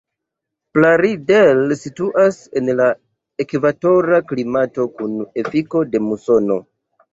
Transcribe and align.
Plaridel 0.77 1.61
situas 1.81 2.39
en 2.61 2.73
la 2.81 2.89
ekvatora 3.47 4.23
klimato 4.33 4.89
kun 4.97 5.15
efiko 5.45 5.87
de 5.95 6.05
musono. 6.11 6.61